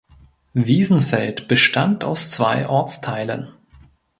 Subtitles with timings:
[0.55, 3.49] Wiesenfeld bestand aus zwei Ortsteilen.